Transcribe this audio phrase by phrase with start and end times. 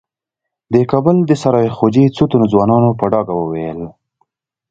[0.73, 3.79] د کابل د سرای خوجې څو تنو ځوانانو په ډاګه وويل.